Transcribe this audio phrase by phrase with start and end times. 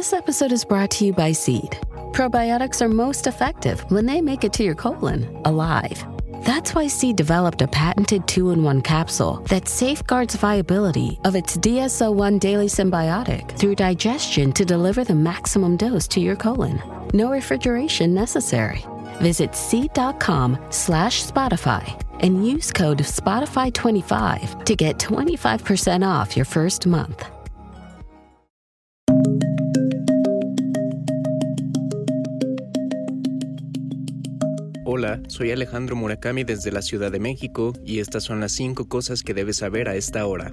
[0.00, 1.72] This episode is brought to you by Seed.
[2.12, 6.02] Probiotics are most effective when they make it to your colon alive.
[6.42, 11.58] That's why Seed developed a patented two in one capsule that safeguards viability of its
[11.58, 16.80] DSO1 daily symbiotic through digestion to deliver the maximum dose to your colon.
[17.12, 18.82] No refrigeration necessary.
[19.20, 21.84] Visit seed.com slash Spotify
[22.20, 27.30] and use code Spotify25 to get 25% off your first month.
[34.92, 39.22] Hola, soy Alejandro Murakami desde la Ciudad de México y estas son las 5 cosas
[39.22, 40.52] que debes saber a esta hora.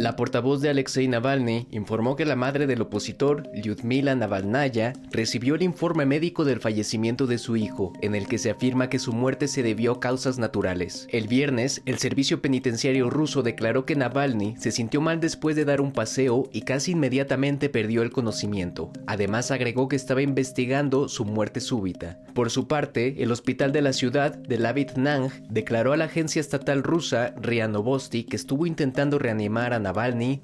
[0.00, 5.62] La portavoz de Alexei Navalny informó que la madre del opositor, Lyudmila Navalnaya, recibió el
[5.62, 9.46] informe médico del fallecimiento de su hijo, en el que se afirma que su muerte
[9.46, 11.06] se debió a causas naturales.
[11.10, 15.82] El viernes, el servicio penitenciario ruso declaró que Navalny se sintió mal después de dar
[15.82, 18.90] un paseo y casi inmediatamente perdió el conocimiento.
[19.06, 22.18] Además, agregó que estaba investigando su muerte súbita.
[22.32, 26.40] Por su parte, el hospital de la ciudad de Lavit Nang declaró a la agencia
[26.40, 29.89] estatal rusa RIA Novosti que estuvo intentando reanimar a Navalny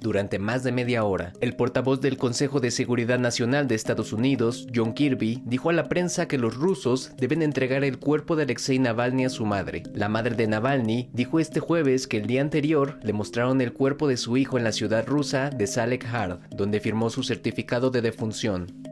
[0.01, 1.33] durante más de media hora.
[1.41, 5.89] El portavoz del Consejo de Seguridad Nacional de Estados Unidos, John Kirby, dijo a la
[5.89, 9.83] prensa que los rusos deben entregar el cuerpo de Alexei Navalny a su madre.
[9.93, 14.07] La madre de Navalny dijo este jueves que el día anterior le mostraron el cuerpo
[14.07, 18.01] de su hijo en la ciudad rusa de Salek Hard, donde firmó su certificado de
[18.01, 18.86] defunción.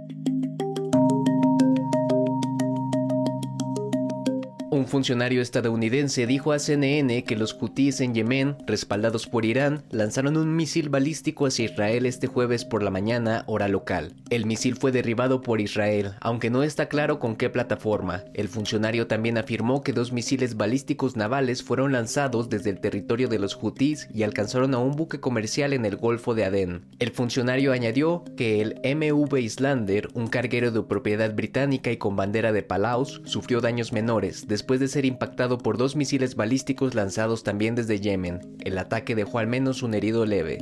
[4.86, 10.38] Un funcionario estadounidense dijo a CNN que los hutíes en Yemen, respaldados por Irán, lanzaron
[10.38, 14.14] un misil balístico hacia Israel este jueves por la mañana, hora local.
[14.30, 18.26] El misil fue derribado por Israel, aunque no está claro con qué plataforma.
[18.36, 23.40] El funcionario también afirmó que dos misiles balísticos navales fueron lanzados desde el territorio de
[23.40, 26.86] los hutíes y alcanzaron a un buque comercial en el Golfo de Adén.
[27.00, 32.52] El funcionario añadió que el MV Islander, un carguero de propiedad británica y con bandera
[32.52, 37.76] de Palaus, sufrió daños menores después de ser impactado por dos misiles balísticos lanzados también
[37.76, 38.58] desde Yemen.
[38.62, 40.60] El ataque dejó al menos un herido leve.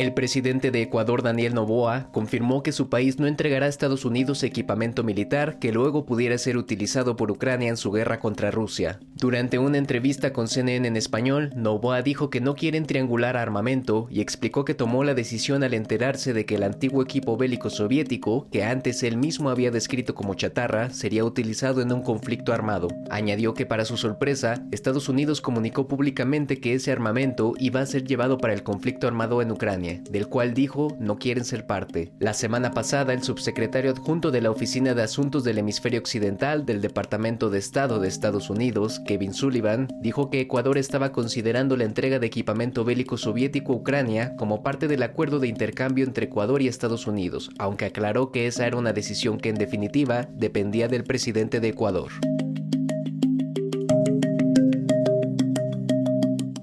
[0.00, 4.42] El presidente de Ecuador, Daniel Noboa, confirmó que su país no entregará a Estados Unidos
[4.42, 8.98] equipamiento militar que luego pudiera ser utilizado por Ucrania en su guerra contra Rusia.
[9.16, 14.22] Durante una entrevista con CNN en español, Noboa dijo que no quieren triangular armamento y
[14.22, 18.64] explicó que tomó la decisión al enterarse de que el antiguo equipo bélico soviético, que
[18.64, 22.88] antes él mismo había descrito como chatarra, sería utilizado en un conflicto armado.
[23.10, 28.04] Añadió que para su sorpresa, Estados Unidos comunicó públicamente que ese armamento iba a ser
[28.04, 32.12] llevado para el conflicto armado en Ucrania del cual dijo no quieren ser parte.
[32.18, 36.80] La semana pasada, el subsecretario adjunto de la Oficina de Asuntos del Hemisferio Occidental del
[36.80, 42.18] Departamento de Estado de Estados Unidos, Kevin Sullivan, dijo que Ecuador estaba considerando la entrega
[42.18, 46.68] de equipamiento bélico soviético a Ucrania como parte del acuerdo de intercambio entre Ecuador y
[46.68, 51.60] Estados Unidos, aunque aclaró que esa era una decisión que en definitiva dependía del presidente
[51.60, 52.10] de Ecuador.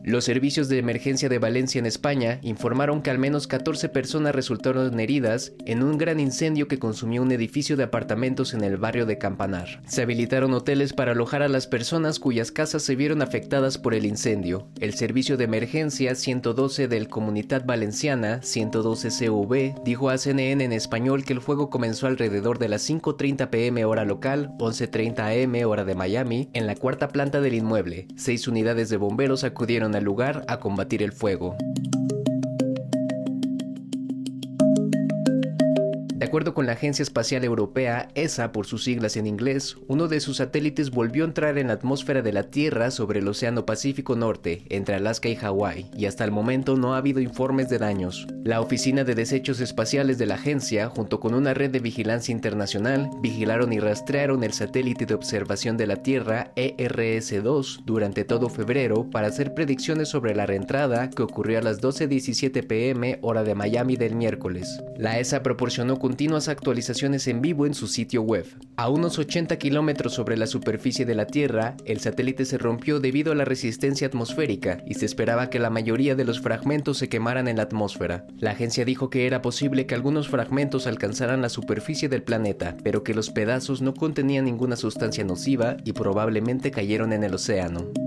[0.08, 4.98] Los servicios de emergencia de Valencia en España informaron que al menos 14 personas resultaron
[5.02, 9.18] heridas en un gran incendio que consumió un edificio de apartamentos en el barrio de
[9.18, 9.82] Campanar.
[9.86, 14.06] Se habilitaron hoteles para alojar a las personas cuyas casas se vieron afectadas por el
[14.06, 14.70] incendio.
[14.80, 21.26] El servicio de emergencia 112 del Comunidad Valenciana 112 CV dijo a CNN en español
[21.26, 25.96] que el fuego comenzó alrededor de las 5.30 pm hora local, 11.30 am hora de
[25.96, 28.08] Miami, en la cuarta planta del inmueble.
[28.16, 31.58] Seis unidades de bomberos acudieron al lugar a combatir el fuego.
[36.28, 40.38] Acuerdo con la Agencia Espacial Europea, ESA por sus siglas en inglés, uno de sus
[40.38, 44.64] satélites volvió a entrar en la atmósfera de la Tierra sobre el Océano Pacífico Norte,
[44.70, 48.28] entre Alaska y Hawái, y hasta el momento no ha habido informes de daños.
[48.44, 53.10] La Oficina de Desechos Espaciales de la agencia, junto con una red de vigilancia internacional,
[53.22, 59.28] vigilaron y rastrearon el satélite de observación de la Tierra ERS-2 durante todo febrero para
[59.28, 64.16] hacer predicciones sobre la reentrada que ocurrió a las 12.17 pm hora de Miami del
[64.16, 64.84] miércoles.
[64.98, 68.48] La ESA proporcionó continuas actualizaciones en vivo en su sitio web.
[68.76, 73.32] A unos 80 kilómetros sobre la superficie de la Tierra, el satélite se rompió debido
[73.32, 77.48] a la resistencia atmosférica y se esperaba que la mayoría de los fragmentos se quemaran
[77.48, 78.26] en la atmósfera.
[78.40, 83.04] La agencia dijo que era posible que algunos fragmentos alcanzaran la superficie del planeta, pero
[83.04, 88.07] que los pedazos no contenían ninguna sustancia nociva y probablemente cayeron en el océano.